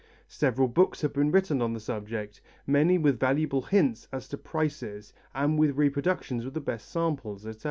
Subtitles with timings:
[0.27, 5.13] Several books have been written on the subject, many with valuable hints as to prices
[5.35, 7.59] and with reproductions of the best samples, etc.